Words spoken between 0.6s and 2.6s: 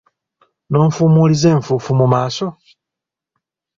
N'onfumuliza enfuufu mu maaso!